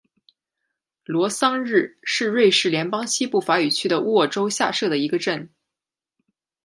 [1.05, 5.51] 罗桑日是瑞士联邦西部法语区的沃州下设的一个镇。